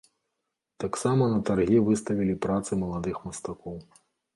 [0.83, 3.83] Таксама на таргі выставілі працы маладых мастакоў.